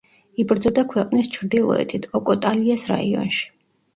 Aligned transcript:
იბრძოდა 0.43 0.83
ქვეყნის 0.93 1.29
ჩრდილოეთით, 1.35 2.09
ოკოტალიას 2.21 2.87
რაიონში. 2.93 3.45